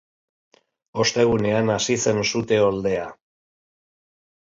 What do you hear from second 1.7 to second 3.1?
hasi zen sute oldea.